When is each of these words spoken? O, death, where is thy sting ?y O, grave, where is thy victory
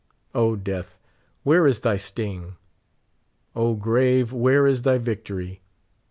O, 0.33 0.55
death, 0.55 0.97
where 1.43 1.67
is 1.67 1.81
thy 1.81 1.95
sting 1.95 2.55
?y 2.55 2.55
O, 3.55 3.75
grave, 3.75 4.33
where 4.33 4.65
is 4.65 4.81
thy 4.81 4.97
victory 4.97 5.61